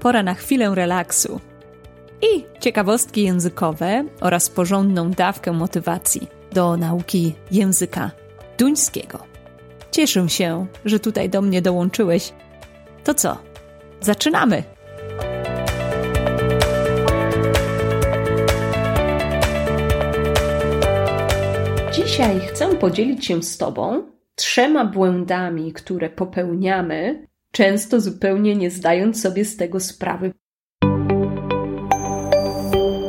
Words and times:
Pora 0.00 0.22
na 0.22 0.34
chwilę 0.34 0.74
relaksu. 0.74 1.40
I 2.22 2.44
ciekawostki 2.60 3.22
językowe 3.22 4.04
oraz 4.20 4.48
porządną 4.48 5.10
dawkę 5.10 5.52
motywacji 5.52 6.28
do 6.52 6.76
nauki 6.76 7.34
języka 7.50 8.10
duńskiego. 8.58 9.18
Cieszę 9.90 10.28
się, 10.28 10.66
że 10.84 11.00
tutaj 11.00 11.30
do 11.30 11.42
mnie 11.42 11.62
dołączyłeś. 11.62 12.32
To 13.04 13.14
co? 13.14 13.38
Zaczynamy! 14.00 14.62
Dzisiaj 21.92 22.40
chcę 22.40 22.76
podzielić 22.76 23.26
się 23.26 23.42
z 23.42 23.58
Tobą 23.58 24.02
trzema 24.34 24.84
błędami, 24.84 25.72
które 25.72 26.10
popełniamy, 26.10 27.26
często 27.54 28.00
zupełnie 28.00 28.56
nie 28.56 28.70
zdając 28.70 29.22
sobie 29.22 29.44
z 29.44 29.56
tego 29.56 29.80
sprawy. 29.80 30.32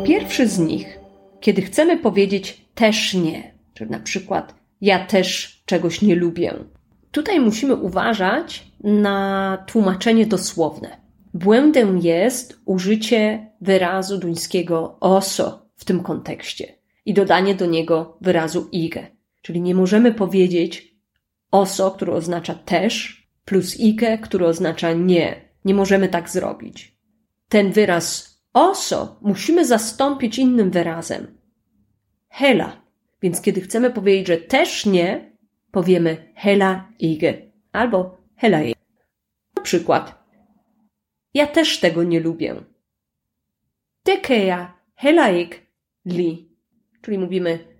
Pierwszy 0.05 0.47
z 0.47 0.59
nich, 0.59 0.99
kiedy 1.39 1.61
chcemy 1.61 1.97
powiedzieć 1.97 2.65
też 2.75 3.13
nie, 3.13 3.53
czyli 3.73 3.91
na 3.91 3.99
przykład 3.99 4.55
ja 4.81 5.05
też 5.05 5.61
czegoś 5.65 6.01
nie 6.01 6.15
lubię. 6.15 6.53
Tutaj 7.11 7.39
musimy 7.39 7.75
uważać 7.75 8.71
na 8.83 9.57
tłumaczenie 9.67 10.25
dosłowne. 10.25 10.97
Błędem 11.33 11.97
jest 11.99 12.59
użycie 12.65 13.51
wyrazu 13.61 14.17
duńskiego 14.17 14.97
oso 14.99 15.69
w 15.75 15.85
tym 15.85 16.03
kontekście 16.03 16.73
i 17.05 17.13
dodanie 17.13 17.55
do 17.55 17.65
niego 17.65 18.17
wyrazu 18.21 18.69
ige. 18.73 19.07
Czyli 19.41 19.61
nie 19.61 19.75
możemy 19.75 20.11
powiedzieć 20.11 20.95
oso, 21.51 21.91
które 21.91 22.13
oznacza 22.13 22.53
też, 22.53 23.24
plus 23.45 23.79
ike, 23.79 24.17
które 24.17 24.45
oznacza 24.45 24.93
nie. 24.93 25.49
Nie 25.65 25.73
możemy 25.73 26.09
tak 26.09 26.29
zrobić. 26.29 26.97
Ten 27.49 27.71
wyraz 27.71 28.35
oso 28.53 29.19
musimy 29.21 29.65
zastąpić 29.65 30.39
innym 30.39 30.71
wyrazem. 30.71 31.37
Hela. 32.29 32.85
Więc 33.21 33.41
kiedy 33.41 33.61
chcemy 33.61 33.91
powiedzieć, 33.91 34.27
że 34.27 34.37
też 34.37 34.85
nie, 34.85 35.37
powiemy 35.71 36.33
hela 36.35 36.91
ige 36.99 37.51
albo 37.71 38.17
hela 38.35 38.63
ige. 38.63 38.79
Na 39.55 39.61
przykład, 39.63 40.23
ja 41.33 41.47
też 41.47 41.79
tego 41.79 42.03
nie 42.03 42.19
lubię. 42.19 42.55
Tekeja 44.03 44.79
helaik 44.95 45.61
li. 46.05 46.49
Czyli 47.01 47.17
mówimy 47.17 47.75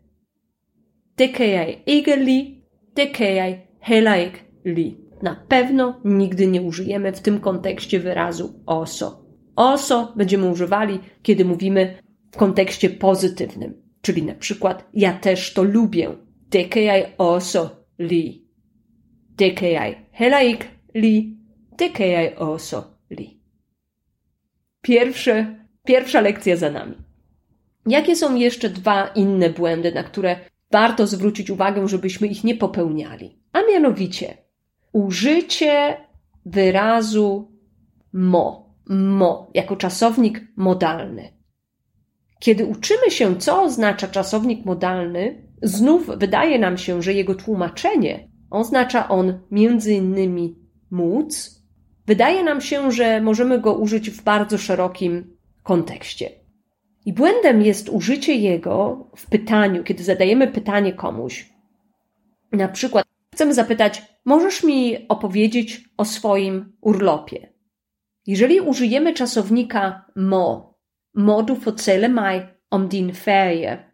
tekejaj 1.16 1.84
ige 1.86 2.16
li, 2.16 2.66
tekejaj 2.94 3.68
helaik 3.80 4.44
li 4.66 5.05
na 5.26 5.36
pewno 5.36 6.02
nigdy 6.04 6.48
nie 6.48 6.62
użyjemy 6.62 7.12
w 7.12 7.20
tym 7.20 7.40
kontekście 7.40 8.00
wyrazu 8.00 8.64
oso. 8.66 9.26
Oso 9.56 10.14
będziemy 10.16 10.50
używali, 10.50 11.00
kiedy 11.22 11.46
mówimy 11.46 11.98
w 12.32 12.38
kontekście 12.38 12.90
pozytywnym, 12.90 13.74
czyli 14.02 14.24
na 14.24 14.36
przykład 14.36 14.90
ja 14.94 15.14
też 15.14 15.54
to 15.54 15.64
lubię. 15.64 16.10
Tekejaj 16.50 17.06
oso 17.18 17.70
li. 18.00 18.48
Tekejaj 19.36 19.96
helaik 20.12 20.68
li. 20.96 21.38
Tekejaj 21.78 22.36
oso 22.36 22.98
li. 23.10 23.40
Pierwsze, 24.82 25.56
pierwsza 25.86 26.22
lekcja 26.22 26.56
za 26.58 26.72
nami. 26.72 26.96
Jakie 27.88 28.16
są 28.16 28.36
jeszcze 28.36 28.70
dwa 28.70 29.08
inne 29.08 29.50
błędy, 29.50 29.92
na 29.92 30.04
które 30.04 30.36
warto 30.72 31.08
zwrócić 31.08 31.50
uwagę, 31.50 31.88
żebyśmy 31.88 32.28
ich 32.28 32.44
nie 32.44 32.56
popełniali? 32.56 33.40
A 33.54 33.62
mianowicie, 33.72 34.45
użycie 34.96 35.98
wyrazu 36.46 37.52
mo, 38.14 38.76
mo, 38.90 39.52
jako 39.54 39.76
czasownik 39.76 40.42
modalny. 40.56 41.34
Kiedy 42.40 42.66
uczymy 42.66 43.12
się, 43.12 43.36
co 43.38 43.64
oznacza 43.64 44.08
czasownik 44.08 44.66
modalny, 44.66 45.48
znów 45.62 46.10
wydaje 46.18 46.60
nam 46.60 46.78
się, 46.78 47.02
że 47.02 47.14
jego 47.14 47.36
tłumaczenie 47.36 48.30
oznacza 48.50 49.10
on 49.10 49.40
między 49.52 49.94
innymi 49.94 50.56
móc. 50.92 51.62
Wydaje 52.08 52.44
nam 52.44 52.62
się, 52.62 52.92
że 52.92 53.22
możemy 53.22 53.60
go 53.60 53.74
użyć 53.74 54.10
w 54.10 54.24
bardzo 54.24 54.58
szerokim 54.58 55.38
kontekście. 55.64 56.30
I 57.06 57.14
błędem 57.14 57.62
jest 57.62 57.90
użycie 57.90 58.36
jego 58.36 59.08
w 59.16 59.30
pytaniu, 59.30 59.84
kiedy 59.84 60.04
zadajemy 60.04 60.48
pytanie 60.48 60.94
komuś. 60.94 61.50
Na 62.52 62.68
przykład 62.68 63.06
chcemy 63.34 63.54
zapytać, 63.54 64.15
Możesz 64.26 64.64
mi 64.64 65.08
opowiedzieć 65.08 65.90
o 65.98 66.06
swoim 66.06 66.74
urlopie. 66.82 67.54
Jeżeli 68.28 68.60
użyjemy 68.60 69.14
czasownika 69.14 70.06
mo, 70.16 70.76
modu 71.14 71.56
fortælle 71.56 72.10
mig 72.10 72.44
om 72.70 72.88
din 72.88 73.14
ferie, 73.14 73.92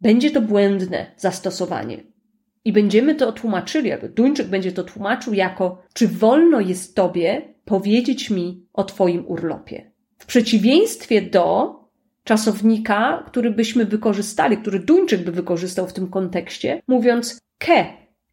będzie 0.00 0.30
to 0.30 0.40
błędne 0.40 1.14
zastosowanie. 1.16 1.96
I 2.64 2.72
będziemy 2.72 3.14
to 3.14 3.32
tłumaczyli, 3.32 3.92
albo 3.92 4.08
Duńczyk 4.08 4.48
będzie 4.48 4.72
to 4.72 4.84
tłumaczył 4.84 5.34
jako, 5.34 5.82
czy 5.94 6.08
wolno 6.08 6.60
jest 6.60 6.96
tobie 6.96 7.54
powiedzieć 7.64 8.30
mi 8.30 8.66
o 8.72 8.84
twoim 8.84 9.24
urlopie. 9.26 9.90
W 10.18 10.26
przeciwieństwie 10.26 11.22
do 11.22 11.74
czasownika, 12.24 13.24
który 13.26 13.50
byśmy 13.50 13.84
wykorzystali, 13.84 14.56
który 14.56 14.78
Duńczyk 14.78 15.24
by 15.24 15.32
wykorzystał 15.32 15.86
w 15.86 15.92
tym 15.92 16.10
kontekście, 16.10 16.82
mówiąc 16.88 17.38
ke, 17.58 17.86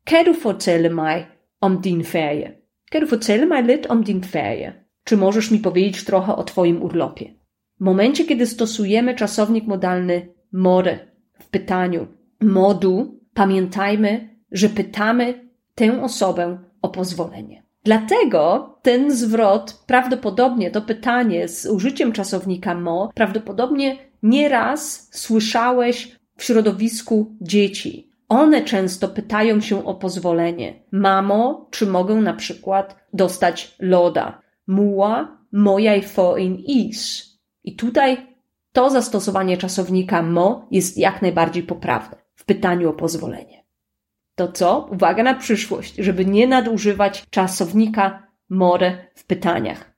Kan 0.07 0.25
du 0.25 0.33
fortælle 0.33 0.89
mig 0.89 1.25
om 1.61 1.81
din 1.81 2.03
ferie? 2.03 2.51
Kan 2.91 3.01
du 3.01 3.07
fortælle 3.07 3.45
mig 3.45 3.63
lidt 3.63 3.85
om 3.89 4.03
din 4.03 4.23
ferie? 4.23 4.73
Czy 5.05 5.17
możesz 5.17 5.51
mi 5.51 5.59
powiedzieć 5.59 6.03
trochę 6.03 6.35
o 6.35 6.43
Twoim 6.43 6.81
urlopie? 6.81 7.33
W 7.79 7.83
momencie, 7.83 8.25
kiedy 8.25 8.45
stosujemy 8.45 9.15
czasownik 9.15 9.67
modalny 9.67 10.27
more 10.51 10.99
w 11.39 11.49
pytaniu 11.49 12.07
modu, 12.41 13.19
pamiętajmy, 13.33 14.29
że 14.51 14.69
pytamy 14.69 15.49
tę 15.75 16.01
osobę 16.01 16.57
o 16.81 16.89
pozwolenie. 16.89 17.63
Dlatego 17.83 18.75
ten 18.81 19.11
zwrot, 19.11 19.83
prawdopodobnie 19.87 20.71
to 20.71 20.81
pytanie 20.81 21.47
z 21.47 21.65
użyciem 21.65 22.11
czasownika 22.11 22.75
mo, 22.75 23.09
prawdopodobnie 23.15 23.97
nieraz 24.23 25.09
słyszałeś 25.11 26.17
w 26.37 26.43
środowisku 26.43 27.35
dzieci. 27.41 28.16
One 28.29 28.61
często 28.61 29.07
pytają 29.07 29.61
się 29.61 29.85
o 29.85 29.95
pozwolenie. 29.95 30.83
Mamo, 30.91 31.67
czy 31.71 31.85
mogę 31.85 32.15
na 32.15 32.33
przykład 32.33 32.95
dostać 33.13 33.75
loda? 33.79 34.41
Muła, 34.67 35.37
mojaj 35.51 36.03
foin 36.03 36.55
is. 36.55 37.27
I 37.63 37.75
tutaj 37.75 38.37
to 38.71 38.89
zastosowanie 38.89 39.57
czasownika 39.57 40.21
mo 40.21 40.67
jest 40.71 40.97
jak 40.97 41.21
najbardziej 41.21 41.63
poprawne 41.63 42.17
w 42.35 42.45
pytaniu 42.45 42.89
o 42.89 42.93
pozwolenie. 42.93 43.63
To 44.35 44.51
co? 44.51 44.89
Uwaga 44.91 45.23
na 45.23 45.33
przyszłość, 45.33 45.95
żeby 45.95 46.25
nie 46.25 46.47
nadużywać 46.47 47.25
czasownika 47.29 48.27
more 48.49 49.07
w 49.15 49.25
pytaniach, 49.25 49.93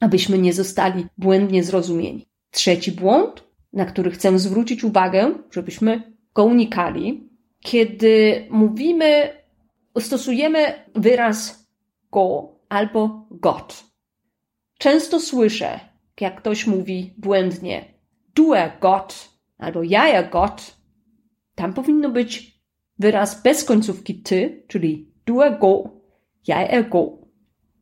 abyśmy 0.00 0.38
nie 0.38 0.52
zostali 0.52 1.06
błędnie 1.18 1.64
zrozumieni. 1.64 2.28
Trzeci 2.50 2.92
błąd, 2.92 3.44
na 3.72 3.84
który 3.84 4.10
chcę 4.10 4.38
zwrócić 4.38 4.84
uwagę, 4.84 5.34
żebyśmy 5.50 6.12
go 6.34 6.44
unikali, 6.44 7.28
kiedy 7.64 8.46
mówimy, 8.50 9.28
stosujemy 9.98 10.84
wyraz 10.94 11.68
go 12.12 12.56
albo 12.68 13.28
got. 13.30 13.84
Często 14.78 15.20
słyszę, 15.20 15.80
jak 16.20 16.36
ktoś 16.36 16.66
mówi 16.66 17.14
błędnie 17.18 17.84
du 18.34 18.54
er 18.54 18.72
got 18.80 19.28
albo 19.58 19.82
ja 19.82 20.08
er 20.08 20.30
got. 20.30 20.76
Tam 21.54 21.74
powinno 21.74 22.10
być 22.10 22.60
wyraz 22.98 23.42
bez 23.42 23.64
końcówki 23.64 24.22
ty, 24.22 24.64
czyli 24.68 25.12
du 25.26 25.42
er 25.42 25.58
go, 25.58 25.90
ja 26.46 26.68
er 26.68 26.88
go. 26.88 27.18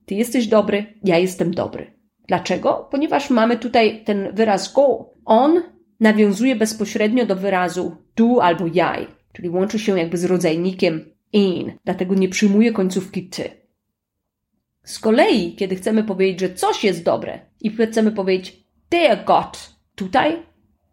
Ty 0.06 0.14
jesteś 0.14 0.46
dobry, 0.46 0.94
ja 1.04 1.18
jestem 1.18 1.54
dobry. 1.54 1.92
Dlaczego? 2.28 2.88
Ponieważ 2.90 3.30
mamy 3.30 3.56
tutaj 3.58 4.04
ten 4.04 4.34
wyraz 4.34 4.72
go. 4.72 5.10
On 5.24 5.62
nawiązuje 6.00 6.56
bezpośrednio 6.56 7.26
do 7.26 7.36
wyrazu 7.36 7.96
du 8.16 8.40
albo 8.40 8.66
jaj 8.66 9.21
czyli 9.32 9.48
łączy 9.48 9.78
się 9.78 9.98
jakby 9.98 10.18
z 10.18 10.24
rodzajnikiem 10.24 11.04
in, 11.32 11.72
dlatego 11.84 12.14
nie 12.14 12.28
przyjmuje 12.28 12.72
końcówki 12.72 13.28
ty. 13.28 13.50
Z 14.84 14.98
kolei, 14.98 15.56
kiedy 15.56 15.76
chcemy 15.76 16.04
powiedzieć, 16.04 16.40
że 16.40 16.54
coś 16.54 16.84
jest 16.84 17.04
dobre 17.04 17.40
i 17.60 17.70
chcemy 17.70 18.12
powiedzieć 18.12 18.66
der 18.90 19.24
Gott, 19.24 19.76
tutaj 19.94 20.42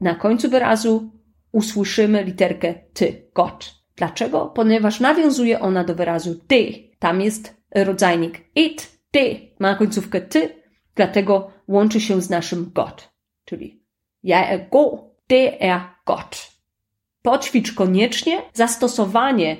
na 0.01 0.15
końcu 0.15 0.49
wyrazu 0.49 1.11
usłyszymy 1.51 2.23
literkę 2.23 2.73
ty, 2.93 3.29
Gott. 3.33 3.79
Dlaczego? 3.95 4.45
Ponieważ 4.45 4.99
nawiązuje 4.99 5.59
ona 5.59 5.83
do 5.83 5.95
wyrazu 5.95 6.35
ty. 6.47 6.73
Tam 6.99 7.21
jest 7.21 7.57
rodzajnik 7.75 8.41
it, 8.55 8.99
ty, 9.11 9.39
ma 9.59 9.75
końcówkę 9.75 10.21
ty, 10.21 10.63
dlatego 10.95 11.51
łączy 11.67 12.01
się 12.01 12.21
z 12.21 12.29
naszym 12.29 12.71
Gott, 12.73 13.09
czyli 13.45 13.83
ja 14.23 14.49
er 14.49 14.69
go, 14.69 15.11
der 15.29 15.53
er 15.59 15.81
Gott. 16.05 16.58
Poćwicz 17.21 17.73
koniecznie 17.73 18.41
zastosowanie 18.53 19.57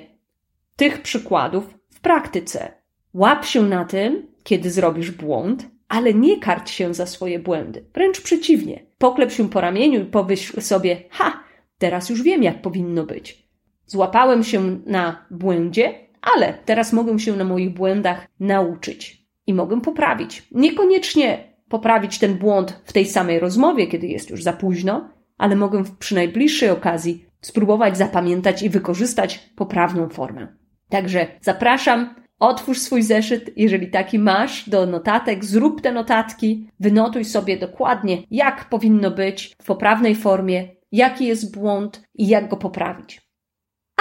tych 0.76 1.02
przykładów 1.02 1.74
w 1.90 2.00
praktyce. 2.00 2.72
Łap 3.14 3.44
się 3.44 3.62
na 3.62 3.84
tym, 3.84 4.26
kiedy 4.42 4.70
zrobisz 4.70 5.10
błąd, 5.10 5.66
ale 5.88 6.14
nie 6.14 6.40
karć 6.40 6.70
się 6.70 6.94
za 6.94 7.06
swoje 7.06 7.38
błędy. 7.38 7.84
Wręcz 7.94 8.20
przeciwnie. 8.20 8.86
Poklep 8.98 9.32
się 9.32 9.48
po 9.50 9.60
ramieniu 9.60 10.02
i 10.02 10.04
powiesz 10.04 10.52
sobie, 10.60 11.02
ha, 11.10 11.44
teraz 11.78 12.10
już 12.10 12.22
wiem, 12.22 12.42
jak 12.42 12.62
powinno 12.62 13.04
być. 13.04 13.48
Złapałem 13.86 14.44
się 14.44 14.80
na 14.86 15.26
błędzie, 15.30 15.94
ale 16.22 16.54
teraz 16.64 16.92
mogę 16.92 17.18
się 17.18 17.36
na 17.36 17.44
moich 17.44 17.74
błędach 17.74 18.26
nauczyć 18.40 19.26
i 19.46 19.54
mogę 19.54 19.80
poprawić. 19.80 20.48
Niekoniecznie 20.52 21.54
poprawić 21.68 22.18
ten 22.18 22.34
błąd 22.34 22.80
w 22.84 22.92
tej 22.92 23.06
samej 23.06 23.38
rozmowie, 23.38 23.86
kiedy 23.86 24.06
jest 24.06 24.30
już 24.30 24.42
za 24.42 24.52
późno, 24.52 25.10
ale 25.38 25.56
mogę 25.56 25.84
przy 25.98 26.14
najbliższej 26.14 26.70
okazji 26.70 27.29
spróbować 27.40 27.98
zapamiętać 27.98 28.62
i 28.62 28.70
wykorzystać 28.70 29.50
poprawną 29.56 30.08
formę. 30.08 30.48
Także 30.88 31.26
zapraszam, 31.40 32.14
otwórz 32.38 32.78
swój 32.78 33.02
zeszyt, 33.02 33.50
jeżeli 33.56 33.90
taki 33.90 34.18
masz, 34.18 34.68
do 34.68 34.86
notatek, 34.86 35.44
zrób 35.44 35.80
te 35.80 35.92
notatki, 35.92 36.70
wynotuj 36.80 37.24
sobie 37.24 37.56
dokładnie, 37.56 38.22
jak 38.30 38.68
powinno 38.68 39.10
być 39.10 39.52
w 39.62 39.66
poprawnej 39.66 40.14
formie, 40.14 40.68
jaki 40.92 41.26
jest 41.26 41.54
błąd 41.54 42.02
i 42.14 42.28
jak 42.28 42.48
go 42.48 42.56
poprawić. 42.56 43.20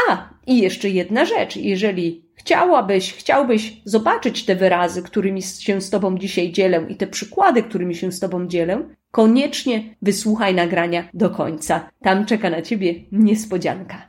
A, 0.09 0.29
i 0.47 0.57
jeszcze 0.57 0.89
jedna 0.89 1.25
rzecz. 1.25 1.55
Jeżeli 1.55 2.29
chciałabyś, 2.35 3.13
chciałbyś 3.13 3.81
zobaczyć 3.85 4.45
te 4.45 4.55
wyrazy, 4.55 5.03
którymi 5.03 5.41
się 5.41 5.81
z 5.81 5.89
Tobą 5.89 6.17
dzisiaj 6.17 6.51
dzielę 6.51 6.85
i 6.89 6.95
te 6.95 7.07
przykłady, 7.07 7.63
którymi 7.63 7.95
się 7.95 8.11
z 8.11 8.19
Tobą 8.19 8.47
dzielę, 8.47 8.89
koniecznie 9.11 9.95
wysłuchaj 10.01 10.55
nagrania 10.55 11.09
do 11.13 11.29
końca. 11.29 11.89
Tam 12.03 12.25
czeka 12.25 12.49
na 12.49 12.61
Ciebie 12.61 12.95
niespodzianka. 13.11 14.05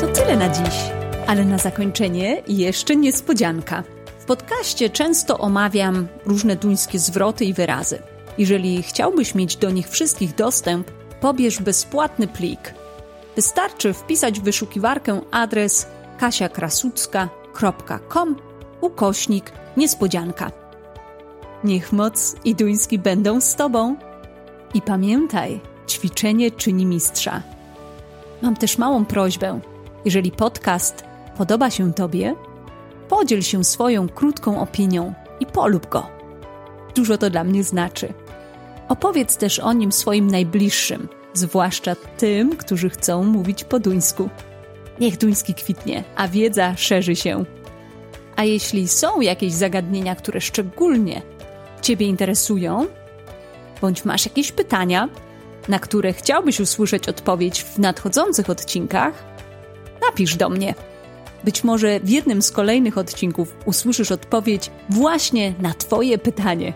To 0.00 0.06
tyle 0.06 0.36
na 0.36 0.48
dziś, 0.48 0.74
ale 1.26 1.44
na 1.44 1.58
zakończenie 1.58 2.42
jeszcze 2.48 2.96
niespodzianka. 2.96 3.82
W 4.18 4.24
podcaście 4.24 4.90
często 4.90 5.38
omawiam 5.38 6.08
różne 6.26 6.56
duńskie 6.56 6.98
zwroty 6.98 7.44
i 7.44 7.54
wyrazy. 7.54 7.98
Jeżeli 8.38 8.82
chciałbyś 8.82 9.34
mieć 9.34 9.56
do 9.56 9.70
nich 9.70 9.88
wszystkich 9.88 10.34
dostęp, 10.34 10.90
pobierz 11.20 11.62
bezpłatny 11.62 12.28
plik– 12.28 12.74
Wystarczy 13.36 13.92
wpisać 13.92 14.40
w 14.40 14.42
wyszukiwarkę 14.42 15.20
adres 15.30 15.86
kasiakrasucka.com 16.18 18.36
ukośnik 18.80 19.52
niespodzianka. 19.76 20.61
Niech 21.64 21.92
moc 21.92 22.36
i 22.44 22.54
duński 22.54 22.98
będą 22.98 23.40
z 23.40 23.54
Tobą. 23.54 23.96
I 24.74 24.82
pamiętaj, 24.82 25.60
ćwiczenie 25.88 26.50
czyni 26.50 26.86
mistrza. 26.86 27.42
Mam 28.42 28.56
też 28.56 28.78
małą 28.78 29.04
prośbę. 29.04 29.60
Jeżeli 30.04 30.30
podcast 30.30 31.04
podoba 31.36 31.70
się 31.70 31.94
Tobie, 31.94 32.34
podziel 33.08 33.42
się 33.42 33.64
swoją 33.64 34.08
krótką 34.08 34.60
opinią 34.60 35.14
i 35.40 35.46
polub 35.46 35.88
go. 35.88 36.06
Dużo 36.94 37.18
to 37.18 37.30
dla 37.30 37.44
mnie 37.44 37.64
znaczy. 37.64 38.12
Opowiedz 38.88 39.36
też 39.36 39.58
o 39.58 39.72
nim 39.72 39.92
swoim 39.92 40.30
najbliższym– 40.30 41.08
zwłaszcza 41.34 41.96
tym, 42.16 42.56
którzy 42.56 42.90
chcą 42.90 43.24
mówić 43.24 43.64
po 43.64 43.78
duńsku. 43.78 44.28
Niech 45.00 45.18
duński 45.18 45.54
kwitnie, 45.54 46.04
a 46.16 46.28
wiedza 46.28 46.76
szerzy 46.76 47.16
się. 47.16 47.44
A 48.36 48.44
jeśli 48.44 48.88
są 48.88 49.20
jakieś 49.20 49.52
zagadnienia, 49.52 50.14
które 50.14 50.40
szczególnie 50.40 51.22
Ciebie 51.82 52.06
interesują, 52.06 52.86
bądź 53.80 54.04
masz 54.04 54.24
jakieś 54.24 54.52
pytania, 54.52 55.08
na 55.68 55.78
które 55.78 56.12
chciałbyś 56.12 56.60
usłyszeć 56.60 57.08
odpowiedź 57.08 57.62
w 57.62 57.78
nadchodzących 57.78 58.50
odcinkach, 58.50 59.24
napisz 60.08 60.36
do 60.36 60.48
mnie. 60.48 60.74
Być 61.44 61.64
może 61.64 62.00
w 62.00 62.08
jednym 62.08 62.42
z 62.42 62.50
kolejnych 62.50 62.98
odcinków 62.98 63.56
usłyszysz 63.64 64.12
odpowiedź 64.12 64.70
właśnie 64.90 65.54
na 65.60 65.74
Twoje 65.74 66.18
pytanie. 66.18 66.72